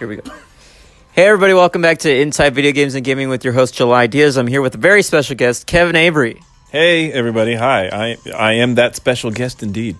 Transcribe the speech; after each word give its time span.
Hey 0.00 1.26
everybody, 1.26 1.52
welcome 1.52 1.82
back 1.82 1.98
to 1.98 2.10
Inside 2.10 2.54
Video 2.54 2.72
Games 2.72 2.94
and 2.94 3.04
Gaming 3.04 3.28
with 3.28 3.44
your 3.44 3.52
host 3.52 3.74
July 3.74 4.06
Diaz. 4.06 4.38
I'm 4.38 4.46
here 4.46 4.62
with 4.62 4.74
a 4.74 4.78
very 4.78 5.02
special 5.02 5.36
guest, 5.36 5.66
Kevin 5.66 5.94
Avery. 5.94 6.40
Hey 6.70 7.12
everybody, 7.12 7.54
hi. 7.54 7.88
I 7.88 8.30
I 8.34 8.52
am 8.54 8.76
that 8.76 8.96
special 8.96 9.30
guest 9.30 9.62
indeed. 9.62 9.98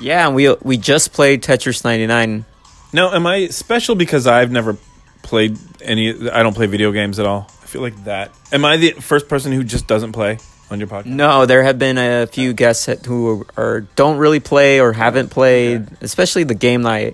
Yeah, 0.00 0.26
and 0.26 0.34
we 0.34 0.52
we 0.62 0.76
just 0.76 1.12
played 1.12 1.44
Tetris 1.44 1.84
99. 1.84 2.44
Now, 2.92 3.12
am 3.12 3.24
I 3.24 3.46
special 3.46 3.94
because 3.94 4.26
I've 4.26 4.50
never 4.50 4.76
played 5.22 5.56
any 5.80 6.28
I 6.28 6.42
don't 6.42 6.54
play 6.54 6.66
video 6.66 6.90
games 6.90 7.20
at 7.20 7.26
all? 7.26 7.46
I 7.62 7.66
feel 7.66 7.82
like 7.82 8.02
that. 8.02 8.34
Am 8.50 8.64
I 8.64 8.78
the 8.78 8.90
first 8.94 9.28
person 9.28 9.52
who 9.52 9.62
just 9.62 9.86
doesn't 9.86 10.10
play 10.10 10.38
on 10.72 10.80
your 10.80 10.88
podcast? 10.88 11.06
No, 11.06 11.46
there 11.46 11.62
have 11.62 11.78
been 11.78 11.98
a 11.98 12.26
few 12.26 12.52
guests 12.52 12.86
who 13.06 13.42
are, 13.42 13.46
are 13.56 13.80
don't 13.94 14.16
really 14.18 14.40
play 14.40 14.80
or 14.80 14.92
haven't 14.92 15.28
played, 15.28 15.86
especially 16.00 16.42
the 16.42 16.54
game 16.54 16.82
that 16.82 16.92
I 16.92 17.12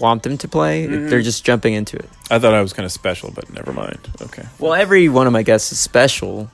want 0.00 0.22
them 0.22 0.38
to 0.38 0.48
play. 0.48 0.86
They're 0.86 1.22
just 1.22 1.44
jumping 1.44 1.74
into 1.74 1.96
it. 1.96 2.08
I 2.30 2.38
thought 2.38 2.54
I 2.54 2.62
was 2.62 2.72
kind 2.72 2.86
of 2.86 2.92
special, 2.92 3.30
but 3.34 3.52
never 3.52 3.72
mind. 3.72 3.98
Okay. 4.22 4.44
Well, 4.58 4.74
every 4.74 5.08
one 5.08 5.26
of 5.26 5.32
my 5.32 5.42
guests 5.42 5.72
is 5.72 5.78
special. 5.78 6.50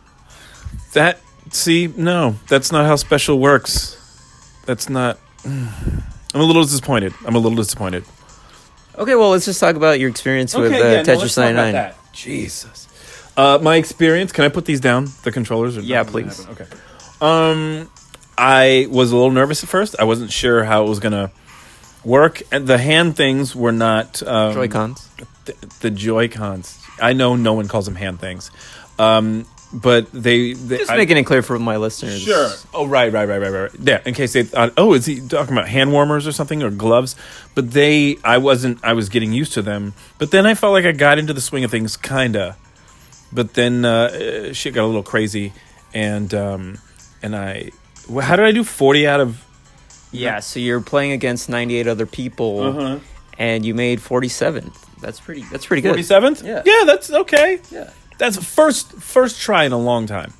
That 0.92 1.20
see, 1.50 1.92
no, 1.96 2.36
that's 2.48 2.72
not 2.72 2.86
how 2.86 2.96
special 2.96 3.38
works. 3.38 3.96
That's 4.66 4.88
not 4.88 5.18
I'm 5.44 6.40
a 6.40 6.44
little 6.44 6.62
disappointed. 6.62 7.12
I'm 7.26 7.34
a 7.34 7.38
little 7.38 7.56
disappointed. 7.56 8.04
Okay, 8.96 9.14
well, 9.14 9.30
let's 9.30 9.46
just 9.46 9.60
talk 9.60 9.76
about 9.76 9.98
your 9.98 10.10
experience 10.10 10.54
with 10.54 10.72
uh, 10.72 11.02
Tetris 11.02 11.36
99. 11.36 11.92
Jesus. 12.12 12.88
Uh, 13.36 13.58
my 13.62 13.76
experience. 13.76 14.32
Can 14.32 14.44
I 14.44 14.48
put 14.48 14.64
these 14.64 14.80
down? 14.80 15.08
The 15.22 15.32
controllers. 15.32 15.78
Or 15.78 15.80
Yeah, 15.80 16.04
please. 16.04 16.46
Okay. 16.48 16.66
Um, 17.20 17.90
I 18.36 18.86
was 18.90 19.12
a 19.12 19.16
little 19.16 19.30
nervous 19.30 19.62
at 19.62 19.68
first. 19.68 19.96
I 19.98 20.04
wasn't 20.04 20.30
sure 20.30 20.64
how 20.64 20.84
it 20.84 20.88
was 20.88 21.00
gonna 21.00 21.30
work, 22.04 22.42
and 22.52 22.66
the 22.66 22.78
hand 22.78 23.16
things 23.16 23.54
were 23.54 23.72
not 23.72 24.22
um, 24.22 24.54
Joy-Cons. 24.54 25.08
th- 25.46 25.58
the 25.80 25.90
Joy 25.90 26.28
Cons. 26.28 26.78
I 27.00 27.12
know 27.12 27.36
no 27.36 27.54
one 27.54 27.68
calls 27.68 27.86
them 27.86 27.94
hand 27.94 28.20
things, 28.20 28.50
um, 28.98 29.46
but 29.72 30.10
they. 30.12 30.52
they 30.52 30.78
Just 30.78 30.90
I- 30.90 30.96
making 30.96 31.16
it 31.16 31.24
clear 31.24 31.42
for 31.42 31.58
my 31.58 31.76
listeners. 31.76 32.20
Sure. 32.20 32.50
Oh, 32.74 32.86
right, 32.86 33.12
right, 33.12 33.26
right, 33.28 33.38
right, 33.40 33.50
right. 33.50 33.70
Yeah, 33.82 34.00
in 34.04 34.14
case 34.14 34.32
they 34.32 34.42
thought, 34.42 34.72
oh, 34.76 34.92
is 34.94 35.06
he 35.06 35.20
talking 35.26 35.54
about 35.56 35.68
hand 35.68 35.92
warmers 35.92 36.26
or 36.26 36.32
something 36.32 36.62
or 36.62 36.70
gloves? 36.70 37.16
But 37.54 37.70
they, 37.70 38.18
I 38.24 38.38
wasn't, 38.38 38.84
I 38.84 38.92
was 38.94 39.08
getting 39.08 39.32
used 39.32 39.52
to 39.54 39.62
them. 39.62 39.94
But 40.18 40.30
then 40.30 40.44
I 40.46 40.54
felt 40.54 40.72
like 40.72 40.84
I 40.84 40.92
got 40.92 41.18
into 41.18 41.32
the 41.32 41.40
swing 41.40 41.64
of 41.64 41.70
things, 41.70 41.96
kinda. 41.96 42.56
But 43.32 43.54
then 43.54 43.84
uh, 43.84 43.90
uh, 44.50 44.52
shit 44.52 44.74
got 44.74 44.84
a 44.84 44.86
little 44.86 45.04
crazy, 45.04 45.52
and 45.94 46.34
um, 46.34 46.78
and 47.22 47.36
I, 47.36 47.70
how 48.20 48.34
did 48.34 48.44
I 48.44 48.50
do? 48.52 48.64
Forty 48.64 49.06
out 49.06 49.20
of. 49.20 49.44
Yeah, 50.12 50.40
so 50.40 50.58
you're 50.60 50.80
playing 50.80 51.12
against 51.12 51.48
98 51.48 51.86
other 51.86 52.06
people, 52.06 52.60
Uh-huh. 52.62 52.98
and 53.38 53.64
you 53.64 53.74
made 53.74 54.00
47th. 54.00 54.74
That's 55.00 55.20
pretty. 55.20 55.42
That's 55.50 55.64
pretty 55.66 55.80
good. 55.82 55.90
Forty 55.90 56.02
seventh. 56.02 56.42
Yeah. 56.44 56.62
yeah, 56.66 56.82
that's 56.84 57.10
okay. 57.10 57.60
Yeah. 57.70 57.88
That's 58.18 58.36
first 58.44 58.92
first 59.00 59.40
try 59.40 59.64
in 59.64 59.72
a 59.72 59.78
long 59.78 60.06
time. 60.06 60.34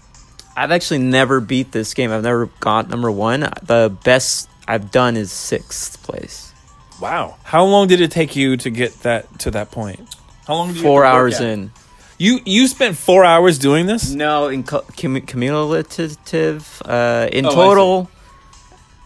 I've 0.55 0.71
actually 0.71 0.99
never 0.99 1.41
beat 1.41 1.73
this 1.73 1.95
game. 1.95 2.13
I've 2.13 2.23
never 2.25 2.47
got 2.61 2.91
number 2.91 3.11
one. 3.11 3.49
The 3.63 3.91
best 4.05 4.51
I've 4.69 4.91
done 4.91 5.17
is 5.17 5.33
sixth 5.33 6.03
place. 6.03 6.53
Wow. 7.01 7.37
How 7.45 7.65
long 7.65 7.87
did 7.89 8.03
it 8.03 8.11
take 8.11 8.37
you 8.37 8.59
to 8.59 8.69
get 8.69 8.93
that 9.03 9.39
to 9.39 9.51
that 9.53 9.71
point? 9.71 10.01
How 10.47 10.57
long? 10.57 10.69
Did 10.69 10.77
you 10.77 10.83
Four 10.83 11.07
hours 11.07 11.41
in. 11.41 11.71
You 12.19 12.41
you 12.45 12.69
spent 12.69 12.99
four 12.99 13.25
hours 13.25 13.59
doing 13.59 13.87
this? 13.87 14.11
No, 14.11 14.49
in 14.49 14.63
cum- 14.63 14.85
cumulative. 14.95 16.83
Uh, 16.85 17.29
in 17.33 17.47
Oh, 17.47 17.51
total, 17.55 18.11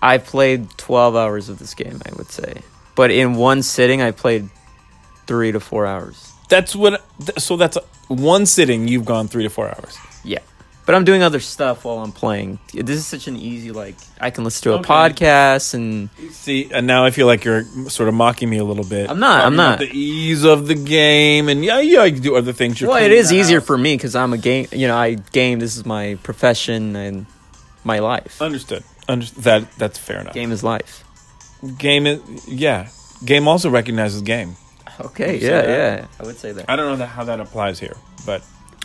I 0.05 0.19
played 0.19 0.69
12 0.77 1.17
hours 1.17 1.49
of 1.49 1.59
this 1.59 1.75
game, 1.75 2.01
I 2.05 2.11
would 2.17 2.31
say. 2.31 2.63
But 2.95 3.11
in 3.11 3.35
one 3.37 3.63
sitting, 3.63 4.03
I 4.03 4.11
played 4.13 4.49
three 5.27 5.51
to 5.53 5.61
four 5.61 5.87
hours. 5.87 6.31
That's 6.49 6.77
what. 6.77 7.03
So 7.39 7.57
that's 7.57 7.79
one 8.09 8.47
sitting. 8.47 8.87
You've 8.87 9.07
gone 9.07 9.29
three 9.29 9.43
to 9.45 9.51
four 9.51 9.67
hours. 9.69 9.97
Yeah. 10.23 10.41
But 10.87 10.95
I'm 10.95 11.05
doing 11.07 11.23
other 11.23 11.41
stuff 11.41 11.87
while 11.87 12.01
I'm 12.01 12.13
playing. 12.13 12.59
This 12.75 12.99
is 12.99 13.07
such 13.07 13.27
an 13.27 13.37
easy, 13.37 13.73
like, 13.73 13.95
I 14.21 14.29
can 14.29 14.45
listen 14.45 14.65
to 14.65 14.73
a 14.75 14.79
Okay. 14.81 14.87
podcast 14.93 15.73
and. 15.73 16.11
See, 16.31 16.69
and 16.71 16.87
now 16.87 17.07
I 17.07 17.11
feel 17.11 17.27
like 17.27 17.43
you're 17.47 17.65
sort 17.89 18.11
of 18.11 18.15
mocking 18.15 18.51
me 18.51 18.59
a 18.59 18.65
little 18.65 18.85
bit. 18.85 19.09
I'm 19.11 19.19
not, 19.19 19.47
I'm 19.47 19.57
not. 19.57 19.79
The 19.79 19.89
ease 19.91 20.45
of 20.45 20.67
the 20.67 20.75
game, 20.75 21.49
and 21.49 21.65
yeah, 21.65 21.81
yeah, 21.81 22.05
you 22.05 22.13
can 22.13 22.23
do 22.23 22.37
other 22.37 22.53
things. 22.53 22.79
You're 22.83 22.91
Well, 22.91 23.03
it 23.03 23.13
is 23.13 23.33
easier 23.33 23.61
house. 23.61 23.67
for 23.67 23.79
me 23.79 23.97
because 23.97 24.15
I'm 24.15 24.35
a 24.35 24.39
game. 24.39 24.67
You 24.73 24.87
know, 24.89 24.97
I 24.97 25.15
game. 25.33 25.59
This 25.59 25.79
is 25.79 25.87
my 25.87 26.19
profession 26.23 26.95
and 26.97 27.25
my 27.83 28.01
life. 28.01 28.43
Understood. 28.43 28.85
Under- 29.09 29.27
that 29.43 29.71
that's 29.79 29.99
fair 29.99 30.21
enough. 30.21 30.35
Game 30.35 30.53
is 30.53 30.63
life. 30.63 31.05
Game 31.79 32.07
is 32.07 32.21
yeah. 32.49 32.89
Game 33.25 33.49
also 33.49 33.71
recognizes 33.71 34.23
game. 34.23 34.57
Okay, 35.01 35.39
yeah, 35.39 35.51
that? 35.63 35.69
yeah. 35.69 36.07
I 36.21 36.23
would 36.25 36.37
say 36.37 36.53
that. 36.53 36.67
I 36.69 36.77
don't 36.77 36.87
know 36.91 36.97
that, 36.97 37.07
how 37.09 37.25
that 37.25 37.41
applies 37.41 37.81
here, 37.81 37.97
but 38.27 38.43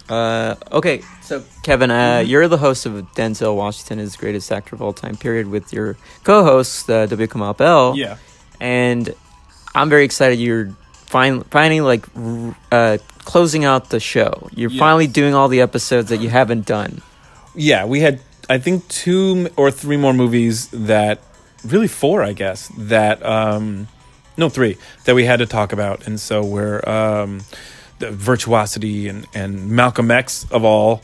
Uh, 0.10 0.56
okay, 0.72 1.02
so 1.22 1.44
Kevin, 1.62 1.92
uh, 1.92 2.24
you're 2.26 2.48
the 2.48 2.58
host 2.58 2.86
of 2.88 2.94
Denzel 3.14 3.56
Washington 3.56 4.00
is 4.00 4.16
Greatest 4.16 4.52
Actor 4.52 4.76
of 4.76 4.82
All 4.82 4.94
Time. 4.94 5.16
Period. 5.18 5.48
With 5.48 5.72
your 5.72 5.98
co-host 6.24 6.90
uh, 6.90 7.06
W. 7.06 7.28
Kamal 7.28 7.54
Bell. 7.54 7.94
yeah, 7.96 8.18
and 8.60 9.14
I'm 9.76 9.90
very 9.90 10.04
excited. 10.06 10.40
You're 10.40 10.74
fin- 11.06 11.44
finally 11.52 11.82
like 11.82 12.08
r- 12.16 12.56
uh, 12.72 12.98
closing 13.26 13.66
out 13.66 13.90
the 13.92 14.00
show. 14.00 14.50
You're 14.56 14.72
Yes. 14.72 14.80
finally 14.80 15.06
doing 15.08 15.36
all 15.36 15.48
the 15.48 15.62
episodes 15.62 16.10
that 16.10 16.22
you 16.22 16.30
haven't 16.30 16.66
done. 16.66 17.02
yeah. 17.54 17.86
We 17.86 18.00
had 18.00 18.20
I 18.50 18.58
think 18.58 18.88
two 18.88 19.50
or 19.56 19.72
three 19.72 19.98
more 19.98 20.14
movies 20.14 20.68
that 20.70 21.20
really 21.64 21.88
four, 21.88 22.24
I 22.24 22.34
guess 22.34 22.70
that 22.78 23.24
um 23.26 23.88
no 24.38 24.50
three 24.50 24.78
that 25.06 25.16
we 25.16 25.26
had 25.26 25.40
to 25.40 25.46
talk 25.46 25.72
about, 25.74 26.08
and 26.08 26.20
so 26.20 26.44
we're 26.44 26.82
um 26.90 27.42
the 28.00 28.12
virtuosity 28.12 29.08
and 29.08 29.28
and 29.34 29.70
Malcolm 29.70 30.10
X 30.12 30.46
of 30.52 30.64
all. 30.66 31.02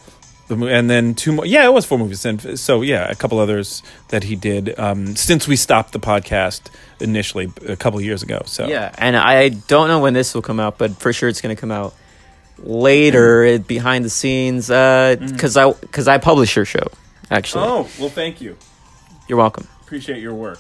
The, 0.47 0.55
and 0.67 0.87
then 0.87 1.15
two 1.15 1.31
more. 1.31 1.45
Yeah, 1.45 1.65
it 1.65 1.73
was 1.73 1.85
four 1.87 1.97
movies. 1.97 2.23
And 2.23 2.59
so, 2.59 2.83
yeah, 2.83 3.09
a 3.09 3.15
couple 3.15 3.39
others 3.39 3.81
that 4.09 4.23
he 4.23 4.35
did 4.35 4.77
um, 4.79 5.15
since 5.15 5.47
we 5.47 5.55
stopped 5.55 5.91
the 5.91 5.99
podcast 5.99 6.61
initially 6.99 7.51
a 7.67 7.75
couple 7.75 7.99
years 7.99 8.21
ago. 8.21 8.43
So, 8.45 8.67
Yeah, 8.67 8.93
and 8.99 9.17
I 9.17 9.49
don't 9.49 9.87
know 9.87 9.99
when 9.99 10.13
this 10.13 10.35
will 10.35 10.43
come 10.43 10.59
out, 10.59 10.77
but 10.77 10.97
for 11.01 11.11
sure 11.13 11.29
it's 11.29 11.41
going 11.41 11.55
to 11.55 11.59
come 11.59 11.71
out 11.71 11.95
later 12.59 13.43
it- 13.43 13.67
behind 13.67 14.05
the 14.05 14.09
scenes 14.09 14.67
because 14.67 15.57
I 15.57 15.71
because 15.71 16.07
I 16.07 16.17
publish 16.19 16.55
your 16.55 16.65
show 16.65 16.87
actually. 17.29 17.63
Oh, 17.65 17.89
well, 17.99 18.09
thank 18.09 18.41
you. 18.41 18.57
You're 19.27 19.37
welcome. 19.37 19.67
Appreciate 19.81 20.21
your 20.21 20.33
work. 20.33 20.59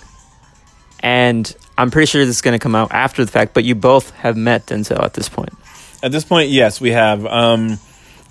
And 0.99 1.53
I'm 1.77 1.91
pretty 1.91 2.07
sure 2.07 2.25
this 2.25 2.35
is 2.37 2.41
going 2.41 2.57
to 2.57 2.63
come 2.63 2.73
out 2.75 2.91
after 2.91 3.23
the 3.23 3.31
fact, 3.31 3.53
but 3.53 3.63
you 3.63 3.75
both 3.75 4.11
have 4.11 4.35
met 4.37 4.65
Denzel 4.67 5.03
at 5.03 5.13
this 5.13 5.29
point. 5.29 5.51
At 6.01 6.11
this 6.11 6.23
point, 6.23 6.49
yes, 6.49 6.79
we 6.81 6.91
have. 6.91 7.25
Um, 7.25 7.77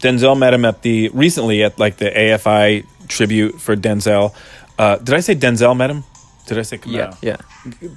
Denzel 0.00 0.38
met 0.38 0.54
him 0.54 0.64
at 0.64 0.82
the 0.82 1.08
recently 1.10 1.62
at 1.62 1.78
like 1.78 1.96
the 1.96 2.10
AFI 2.10 2.84
tribute 3.08 3.60
for 3.60 3.76
Denzel. 3.76 4.34
Uh, 4.78 4.96
did 4.96 5.14
I 5.14 5.20
say 5.20 5.34
Denzel 5.34 5.76
met 5.76 5.90
him? 5.90 6.04
Did 6.46 6.58
I 6.58 6.62
say 6.62 6.78
Kamal? 6.78 6.98
yeah. 6.98 7.14
Yeah. 7.22 7.37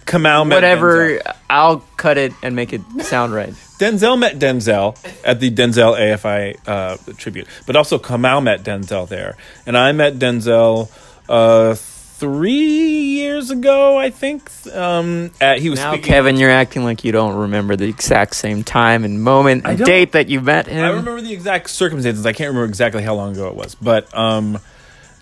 Kamal 0.05 0.45
met 0.45 0.55
Whatever, 0.55 1.17
Denzel. 1.17 1.35
I'll 1.49 1.79
cut 1.97 2.17
it 2.17 2.33
and 2.43 2.55
make 2.55 2.71
it 2.71 2.81
sound 3.01 3.33
right. 3.33 3.53
Denzel 3.79 4.17
met 4.17 4.39
Denzel 4.39 4.97
at 5.23 5.39
the 5.39 5.51
Denzel 5.51 5.97
AFI 5.97 6.57
uh, 6.67 6.97
tribute, 7.17 7.47
but 7.65 7.75
also 7.75 7.99
Kamal 7.99 8.41
met 8.41 8.63
Denzel 8.63 9.07
there, 9.07 9.37
and 9.65 9.77
I 9.77 9.91
met 9.91 10.15
Denzel 10.15 10.89
uh, 11.29 11.75
three 11.75 12.51
years 12.51 13.51
ago, 13.51 13.99
I 13.99 14.09
think. 14.09 14.49
Um, 14.73 15.31
at, 15.39 15.59
he 15.59 15.69
was 15.69 15.79
Now, 15.79 15.91
speaking. 15.91 16.07
Kevin, 16.07 16.37
you're 16.37 16.49
acting 16.49 16.83
like 16.83 17.03
you 17.03 17.11
don't 17.11 17.35
remember 17.35 17.75
the 17.75 17.87
exact 17.87 18.35
same 18.35 18.63
time 18.63 19.03
and 19.03 19.21
moment 19.21 19.65
and 19.65 19.77
date 19.77 20.13
that 20.13 20.27
you 20.27 20.41
met 20.41 20.65
him. 20.67 20.83
I 20.83 20.89
remember 20.89 21.21
the 21.21 21.33
exact 21.33 21.69
circumstances. 21.69 22.25
I 22.25 22.33
can't 22.33 22.47
remember 22.47 22.65
exactly 22.67 23.03
how 23.03 23.13
long 23.13 23.33
ago 23.33 23.47
it 23.49 23.55
was, 23.55 23.75
but 23.75 24.15
um, 24.17 24.59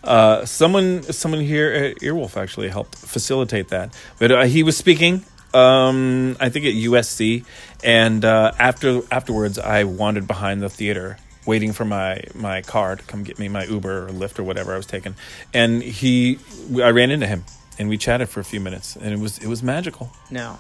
uh, 0.06 0.46
someone 0.46 1.04
someone 1.04 1.42
here 1.42 1.72
at 1.72 1.98
Earwolf 1.98 2.38
actually 2.42 2.70
helped 2.70 2.96
facilitate 2.96 3.70
that. 3.70 3.94
But 4.18 4.32
uh, 4.32 4.44
he 4.44 4.64
was 4.64 4.78
speaking, 4.78 5.26
um, 5.56 6.36
I 6.40 6.50
think 6.50 6.66
at 6.66 6.74
USC, 6.74 7.46
and 7.84 8.24
uh, 8.26 8.52
after 8.60 9.02
afterwards, 9.12 9.58
I 9.60 9.84
wandered 9.86 10.28
behind 10.28 10.62
the 10.62 10.70
theater. 10.70 11.18
Waiting 11.48 11.74
for 11.74 11.86
my, 11.86 12.24
my 12.34 12.64
car 12.64 12.96
to 12.96 13.04
come 13.04 13.22
get 13.24 13.38
me 13.38 13.48
my 13.50 13.66
Uber 13.66 14.08
or 14.08 14.10
Lyft 14.10 14.40
or 14.40 14.44
whatever 14.44 14.74
I 14.74 14.78
was 14.78 14.88
taking, 14.88 15.14
and 15.54 15.84
he, 15.84 16.40
I 16.82 16.90
ran 16.90 17.12
into 17.12 17.28
him, 17.28 17.44
and 17.78 17.88
we 17.88 18.00
chatted 18.00 18.30
for 18.30 18.40
a 18.40 18.44
few 18.44 18.60
minutes, 18.60 18.96
and 18.96 19.14
it 19.14 19.20
was 19.20 19.38
it 19.38 19.46
was 19.46 19.62
magical. 19.62 20.10
No. 20.32 20.58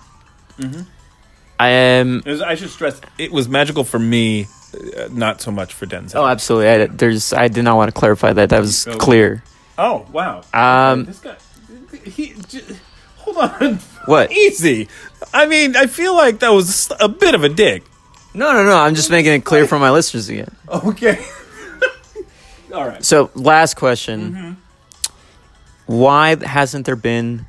Mm-hmm. 0.59 0.81
I 1.59 1.69
am. 1.69 2.19
It 2.23 2.29
was, 2.29 2.41
I 2.43 2.53
should 2.53 2.69
stress 2.69 3.01
it 3.17 3.31
was 3.31 3.49
magical 3.49 3.83
for 3.83 3.97
me, 3.97 4.45
uh, 4.75 5.07
not 5.11 5.41
so 5.41 5.49
much 5.49 5.73
for 5.73 5.87
Denzel. 5.87 6.17
Oh, 6.17 6.27
absolutely. 6.27 6.69
I, 6.69 6.85
there's. 6.85 7.33
I 7.33 7.47
did 7.47 7.63
not 7.63 7.77
want 7.77 7.91
to 7.91 7.99
clarify 7.99 8.33
that. 8.33 8.49
That 8.51 8.59
was 8.61 8.87
Oh. 8.87 8.95
clear. 8.97 9.41
Oh 9.79 10.05
wow! 10.11 10.43
Um, 10.53 11.05
this 11.05 11.17
guy, 11.19 11.35
he, 12.03 12.35
j- 12.47 12.61
hold 13.17 13.37
on, 13.37 13.79
What? 14.05 14.31
easy. 14.31 14.87
I 15.33 15.45
mean, 15.45 15.75
I 15.75 15.87
feel 15.87 16.15
like 16.15 16.39
that 16.39 16.49
was 16.49 16.91
a 16.99 17.09
bit 17.09 17.35
of 17.35 17.43
a 17.43 17.49
dig. 17.49 17.83
No, 18.33 18.51
no, 18.53 18.63
no. 18.63 18.77
I'm 18.77 18.95
just 18.95 19.09
making 19.09 19.33
it 19.33 19.45
clear 19.45 19.65
for 19.65 19.79
my 19.79 19.91
listeners 19.91 20.29
again. 20.29 20.55
Okay. 20.69 21.25
All 22.73 22.85
right. 22.87 23.03
So, 23.03 23.31
last 23.35 23.75
question: 23.75 24.31
Mm-hmm. 24.33 24.51
Why 25.87 26.35
hasn't 26.43 26.85
there 26.85 26.95
been 26.95 27.45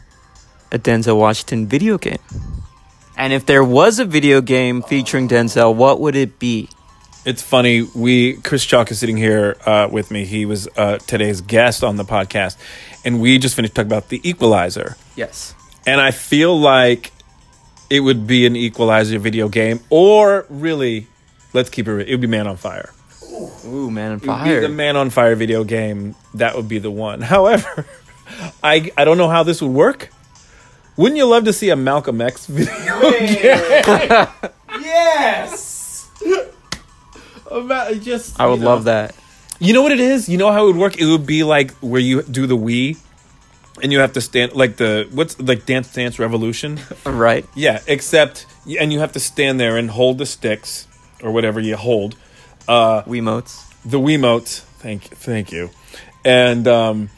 a 0.70 0.78
Denzel 0.78 1.18
Washington 1.18 1.66
video 1.66 1.98
game? 1.98 2.18
And 3.16 3.32
if 3.32 3.46
there 3.46 3.64
was 3.64 3.98
a 3.98 4.04
video 4.04 4.40
game 4.40 4.82
featuring 4.82 5.26
Denzel, 5.28 5.74
what 5.74 6.00
would 6.00 6.14
it 6.16 6.38
be? 6.38 6.68
It's 7.24 7.42
funny. 7.42 7.82
We 7.82 8.34
Chris 8.34 8.64
Chalk 8.64 8.90
is 8.90 9.00
sitting 9.00 9.16
here 9.16 9.56
uh, 9.66 9.88
with 9.90 10.10
me. 10.12 10.24
He 10.26 10.46
was 10.46 10.68
uh, 10.76 10.98
today's 10.98 11.40
guest 11.40 11.82
on 11.82 11.96
the 11.96 12.04
podcast, 12.04 12.56
and 13.04 13.20
we 13.20 13.38
just 13.38 13.56
finished 13.56 13.74
talking 13.74 13.88
about 13.88 14.10
the 14.10 14.20
Equalizer. 14.22 14.96
Yes. 15.16 15.54
And 15.86 16.00
I 16.00 16.10
feel 16.10 16.58
like 16.58 17.12
it 17.88 18.00
would 18.00 18.26
be 18.26 18.46
an 18.46 18.56
Equalizer 18.56 19.18
video 19.20 19.48
game, 19.48 19.80
or 19.90 20.44
really, 20.48 21.06
let's 21.52 21.70
keep 21.70 21.86
it. 21.86 22.08
It 22.08 22.10
would 22.12 22.20
be 22.20 22.26
Man 22.26 22.46
on 22.48 22.56
Fire. 22.56 22.92
Ooh, 23.66 23.90
Man 23.90 24.12
on 24.12 24.16
It 24.16 24.20
would 24.22 24.22
be 24.22 24.26
Fire. 24.26 24.60
the 24.62 24.68
Man 24.68 24.96
on 24.96 25.10
Fire 25.10 25.36
video 25.36 25.62
game. 25.64 26.14
That 26.34 26.56
would 26.56 26.68
be 26.68 26.78
the 26.78 26.90
one. 26.90 27.20
However, 27.34 27.86
I 28.62 28.90
I 28.96 29.04
don't 29.04 29.18
know 29.18 29.28
how 29.28 29.42
this 29.44 29.62
would 29.62 29.70
work. 29.72 30.10
Wouldn't 30.96 31.16
you 31.18 31.26
love 31.26 31.44
to 31.44 31.52
see 31.52 31.68
a 31.70 31.76
Malcolm 31.76 32.20
X 32.20 32.46
video 32.46 33.10
game? 33.12 34.26
yes. 34.80 36.10
About 37.50 38.00
just 38.00 38.40
I 38.40 38.46
would 38.46 38.60
know. 38.60 38.66
love 38.66 38.84
that. 38.84 39.14
You 39.60 39.72
know 39.72 39.82
what 39.82 39.92
it 39.92 40.00
is? 40.00 40.28
You 40.28 40.36
know 40.36 40.50
how 40.50 40.64
it 40.64 40.66
would 40.68 40.76
work? 40.76 40.98
It 40.98 41.06
would 41.06 41.26
be 41.26 41.44
like 41.44 41.70
where 41.76 42.00
you 42.00 42.22
do 42.22 42.46
the 42.46 42.56
Wii 42.56 42.96
and 43.82 43.92
you 43.92 43.98
have 44.00 44.12
to 44.14 44.20
stand 44.20 44.52
like 44.54 44.76
the 44.76 45.08
what's 45.12 45.38
like 45.40 45.66
Dance 45.66 45.92
Dance 45.92 46.18
Revolution? 46.18 46.78
Right. 47.04 47.44
yeah, 47.54 47.80
except 47.86 48.46
and 48.78 48.92
you 48.92 49.00
have 49.00 49.12
to 49.12 49.20
stand 49.20 49.60
there 49.60 49.76
and 49.76 49.90
hold 49.90 50.18
the 50.18 50.26
sticks 50.26 50.86
or 51.22 51.30
whatever 51.30 51.60
you 51.60 51.76
hold. 51.76 52.16
Uh 52.68 53.02
Wiimotes. 53.02 53.62
the 53.84 53.98
Wiimotes. 53.98 54.60
Thank 54.78 55.02
thank 55.04 55.52
you. 55.52 55.70
And 56.24 56.66
um 56.68 57.10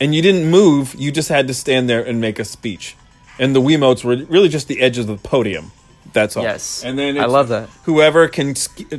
and 0.00 0.14
you 0.14 0.22
didn't 0.22 0.50
move, 0.50 0.94
you 0.96 1.10
just 1.12 1.28
had 1.28 1.46
to 1.48 1.54
stand 1.54 1.88
there 1.88 2.02
and 2.04 2.20
make 2.20 2.38
a 2.38 2.44
speech. 2.44 2.96
And 3.38 3.54
the 3.54 3.60
Wiimotes 3.60 4.04
were 4.04 4.16
really 4.26 4.48
just 4.48 4.68
the 4.68 4.80
edge 4.80 4.98
of 4.98 5.06
the 5.06 5.16
podium. 5.16 5.72
That's 6.12 6.36
all. 6.36 6.44
Yes. 6.44 6.84
And 6.84 6.96
then 6.98 7.18
I 7.18 7.24
love 7.26 7.48
that. 7.48 7.68
whoever 7.84 8.28
can 8.28 8.54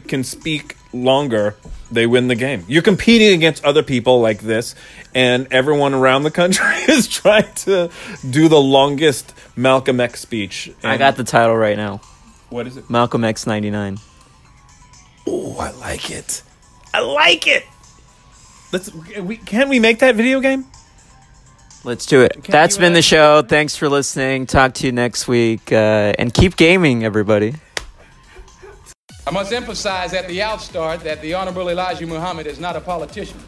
can 0.07 0.23
speak 0.23 0.75
longer, 1.03 1.55
they 1.91 2.05
win 2.07 2.27
the 2.27 2.35
game. 2.35 2.63
You're 2.67 2.81
competing 2.81 3.33
against 3.33 3.63
other 3.63 3.83
people 3.83 4.21
like 4.21 4.39
this, 4.39 4.75
and 5.13 5.47
everyone 5.51 5.93
around 5.93 6.23
the 6.23 6.31
country 6.31 6.65
is 6.87 7.07
trying 7.07 7.53
to 7.55 7.89
do 8.29 8.47
the 8.47 8.59
longest 8.59 9.33
Malcolm 9.55 9.99
X 9.99 10.21
speech. 10.21 10.71
I 10.83 10.97
got 10.97 11.17
the 11.17 11.23
title 11.23 11.55
right 11.55 11.77
now. 11.77 12.01
what 12.49 12.67
is 12.67 12.77
it? 12.77 12.89
Malcolm 12.89 13.23
X 13.23 13.45
99. 13.45 13.97
Oh, 15.27 15.57
I 15.57 15.71
like 15.71 16.11
it. 16.11 16.43
I 16.93 17.01
like 17.01 17.47
it. 17.47 17.63
Let's. 18.71 18.91
We, 18.93 19.37
can 19.37 19.69
we 19.69 19.79
make 19.79 19.99
that 19.99 20.15
video 20.15 20.39
game? 20.39 20.65
Let's 21.83 22.07
do 22.07 22.21
it. 22.21 22.43
That's 22.43 22.77
been 22.77 22.93
the 22.93 23.01
show. 23.03 23.43
Thanks 23.43 23.75
for 23.75 23.87
listening. 23.87 24.47
Talk 24.47 24.73
to 24.75 24.87
you 24.87 24.91
next 24.91 25.27
week. 25.27 25.71
Uh, 25.71 26.13
and 26.17 26.33
keep 26.33 26.55
gaming, 26.55 27.03
everybody. 27.03 27.55
I 29.27 29.31
must 29.31 29.51
emphasize 29.51 30.13
at 30.13 30.27
the 30.27 30.39
outstart 30.39 31.01
that 31.01 31.19
the 31.21 31.33
Honorable 31.33 31.69
Elijah 31.69 32.05
Muhammad 32.05 32.45
is 32.45 32.59
not 32.59 32.75
a 32.75 32.81
politician. 32.81 33.39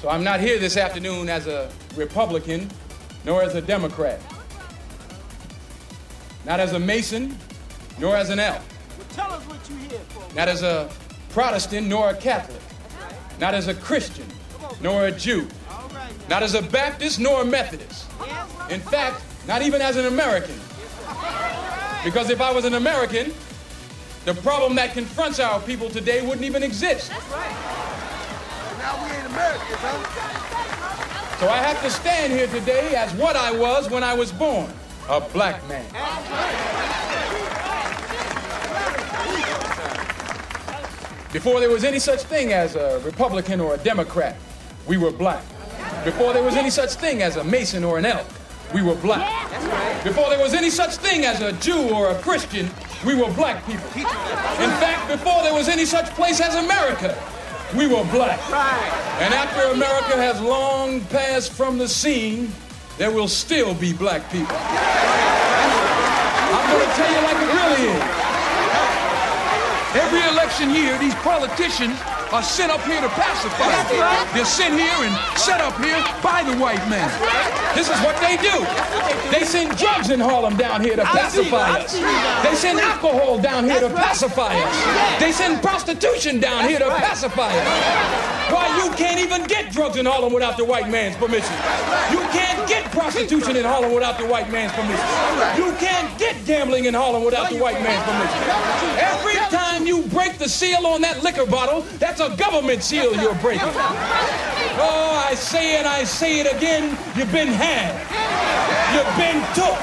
So 0.00 0.08
I'm 0.08 0.22
not 0.22 0.38
here 0.38 0.58
this 0.60 0.76
afternoon 0.76 1.28
as 1.28 1.48
a 1.48 1.68
Republican 1.96 2.70
nor 3.24 3.42
as 3.42 3.56
a 3.56 3.60
Democrat. 3.60 4.20
Not 6.44 6.60
as 6.60 6.74
a 6.74 6.78
Mason 6.78 7.36
nor 7.98 8.14
as 8.14 8.30
an 8.30 8.38
elk. 8.38 8.62
Tell 9.14 9.32
us 9.32 9.42
what 9.48 9.68
you 9.68 9.76
here 9.88 9.98
for. 10.10 10.32
Not 10.36 10.46
as 10.46 10.62
a 10.62 10.88
Protestant 11.30 11.88
nor 11.88 12.10
a 12.10 12.16
Catholic. 12.16 12.62
Not 13.40 13.52
as 13.52 13.66
a 13.66 13.74
Christian 13.74 14.26
nor 14.80 15.06
a 15.06 15.10
Jew. 15.10 15.48
Not 16.28 16.44
as 16.44 16.54
a 16.54 16.62
Baptist 16.62 17.18
nor 17.18 17.42
a 17.42 17.44
Methodist. 17.44 18.06
In 18.70 18.80
fact, 18.80 19.24
not 19.48 19.62
even 19.62 19.82
as 19.82 19.96
an 19.96 20.06
American. 20.06 20.54
Because 22.04 22.30
if 22.30 22.40
I 22.40 22.52
was 22.52 22.64
an 22.64 22.74
American, 22.74 23.32
the 24.26 24.34
problem 24.42 24.74
that 24.74 24.92
confronts 24.92 25.38
our 25.38 25.60
people 25.60 25.88
today 25.88 26.20
wouldn't 26.20 26.44
even 26.44 26.64
exist. 26.64 27.12
Now 27.12 27.16
we 29.04 29.10
ain't 29.16 29.26
Americans, 29.26 29.78
huh? 29.78 31.38
So 31.38 31.48
I 31.48 31.58
have 31.58 31.80
to 31.82 31.90
stand 31.90 32.32
here 32.32 32.48
today 32.48 32.96
as 32.96 33.14
what 33.14 33.36
I 33.36 33.56
was 33.56 33.88
when 33.88 34.02
I 34.02 34.14
was 34.14 34.32
born 34.32 34.68
a 35.08 35.20
black 35.20 35.66
man. 35.68 35.84
Before 41.32 41.60
there 41.60 41.70
was 41.70 41.84
any 41.84 42.00
such 42.00 42.22
thing 42.22 42.52
as 42.52 42.74
a 42.74 42.98
Republican 43.04 43.60
or 43.60 43.74
a 43.74 43.78
Democrat, 43.78 44.36
we 44.88 44.96
were 44.96 45.12
black. 45.12 45.44
Before 46.04 46.32
there 46.32 46.42
was 46.42 46.56
any 46.56 46.70
such 46.70 46.94
thing 46.94 47.22
as 47.22 47.36
a 47.36 47.44
Mason 47.44 47.84
or 47.84 47.98
an 47.98 48.04
elk, 48.04 48.26
we 48.74 48.82
were 48.82 48.96
black. 48.96 49.52
Before 50.02 50.28
there 50.30 50.42
was 50.42 50.54
any 50.54 50.70
such 50.70 50.96
thing 50.96 51.24
as 51.24 51.40
a 51.42 51.52
Jew 51.52 51.94
or 51.94 52.10
a 52.10 52.18
Christian, 52.22 52.68
we 53.06 53.14
were 53.14 53.30
black 53.34 53.64
people. 53.66 53.86
In 53.94 54.70
fact, 54.82 55.08
before 55.08 55.42
there 55.42 55.54
was 55.54 55.68
any 55.68 55.84
such 55.84 56.10
place 56.10 56.40
as 56.40 56.56
America, 56.56 57.16
we 57.76 57.86
were 57.86 58.04
black. 58.10 58.40
And 59.22 59.32
after 59.32 59.62
America 59.70 60.16
has 60.16 60.40
long 60.40 61.00
passed 61.02 61.52
from 61.52 61.78
the 61.78 61.86
scene, 61.88 62.50
there 62.98 63.12
will 63.12 63.28
still 63.28 63.74
be 63.74 63.92
black 63.92 64.28
people. 64.32 64.56
I'm 66.50 66.66
going 66.72 66.82
to 66.82 66.94
tell 66.96 67.12
you 67.14 67.20
like 67.22 67.36
it 67.36 67.50
really 67.54 67.82
is. 67.94 68.02
Year, 70.56 70.96
these 70.98 71.14
politicians 71.16 72.00
are 72.32 72.42
sent 72.42 72.72
up 72.72 72.80
here 72.82 73.00
to 73.00 73.08
pacify 73.10 73.68
us. 73.68 74.32
They're 74.32 74.44
sent 74.46 74.72
here 74.72 74.88
and 75.04 75.38
set 75.38 75.60
up 75.60 75.76
here 75.76 76.00
by 76.22 76.42
the 76.42 76.56
white 76.56 76.80
man. 76.88 77.12
This 77.76 77.88
is 77.88 77.98
what 78.00 78.16
they 78.24 78.36
do. 78.40 78.64
They 79.30 79.44
send 79.44 79.76
drugs 79.76 80.08
in 80.08 80.18
Harlem 80.18 80.56
down 80.56 80.80
here 80.80 80.96
to 80.96 81.04
pacify 81.04 81.80
us. 81.80 81.92
They 82.42 82.54
send 82.54 82.80
alcohol 82.80 83.38
down 83.38 83.64
here 83.64 83.80
to 83.80 83.90
pacify 83.90 84.56
us. 84.56 85.20
They 85.20 85.30
send 85.30 85.60
prostitution 85.62 86.40
down 86.40 86.66
here 86.68 86.78
to 86.78 86.88
pacify 86.88 87.52
us. 87.52 88.36
Why, 88.50 88.66
you 88.82 88.90
can't 88.96 89.20
even 89.20 89.44
get 89.44 89.72
drugs 89.72 89.96
in 89.96 90.06
Harlem 90.06 90.32
without 90.32 90.56
the 90.56 90.64
white 90.64 90.88
man's 90.88 91.16
permission. 91.16 91.52
You 92.10 92.20
can't 92.32 92.66
get 92.68 92.90
prostitution 92.92 93.56
in 93.56 93.64
Harlem 93.64 93.92
without 93.92 94.18
the 94.18 94.26
white 94.26 94.50
man's 94.50 94.72
permission. 94.72 95.04
You 95.58 95.76
can't 95.76 96.18
get 96.18 96.36
gambling 96.46 96.86
in 96.86 96.94
Harlem 96.94 97.24
without 97.24 97.50
the 97.50 97.58
white 97.58 97.80
man's 97.82 98.02
permission. 98.06 98.40
Every 98.98 99.36
time 99.50 99.86
you 99.86 100.02
break 100.08 100.38
the 100.38 100.45
seal 100.48 100.86
on 100.86 101.00
that 101.02 101.22
liquor 101.22 101.46
bottle, 101.46 101.82
that's 101.98 102.20
a 102.20 102.34
government 102.36 102.82
seal 102.82 103.14
you're 103.20 103.34
breaking. 103.36 103.68
Oh, 104.78 105.24
I 105.28 105.34
say 105.34 105.80
it, 105.80 105.86
I 105.86 106.04
say 106.04 106.40
it 106.40 106.52
again, 106.52 106.96
you've 107.16 107.32
been 107.32 107.48
had. 107.48 107.94
You've 108.94 109.16
been 109.16 109.40
took. 109.54 109.76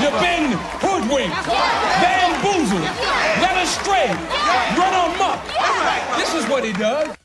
You've 0.00 0.20
been 0.20 0.52
hoodwinked, 0.80 1.36
bamboozled, 2.02 2.82
led 3.40 3.56
astray, 3.64 4.08
run 4.76 5.14
amok. 5.14 5.40
This 6.18 6.34
is 6.34 6.48
what 6.50 6.64
he 6.64 6.72
does. 6.72 7.16